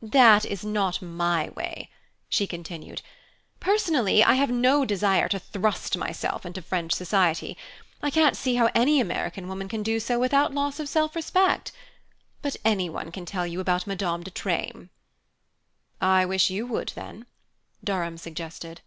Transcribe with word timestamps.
"That 0.00 0.46
is 0.46 0.64
not 0.64 1.02
my 1.02 1.50
way," 1.50 1.90
she 2.30 2.46
continued. 2.46 3.02
"Personally 3.60 4.24
I 4.24 4.32
have 4.32 4.48
no 4.48 4.86
desire 4.86 5.28
to 5.28 5.38
thrust 5.38 5.98
myself 5.98 6.46
into 6.46 6.62
French 6.62 6.94
society 6.94 7.54
I 8.00 8.08
can't 8.08 8.34
see 8.34 8.54
how 8.54 8.70
any 8.74 8.98
American 8.98 9.46
woman 9.46 9.68
can 9.68 9.82
do 9.82 10.00
so 10.00 10.18
without 10.18 10.54
loss 10.54 10.80
of 10.80 10.88
self 10.88 11.14
respect. 11.14 11.70
But 12.40 12.56
any 12.64 12.88
one 12.88 13.12
can 13.12 13.26
tell 13.26 13.46
you 13.46 13.60
about 13.60 13.86
Madame 13.86 14.22
de 14.22 14.30
Treymes." 14.30 14.88
"I 16.00 16.24
wish 16.24 16.48
you 16.48 16.66
would, 16.66 16.92
then," 16.94 17.26
Durham 17.84 18.16
suggested. 18.16 18.80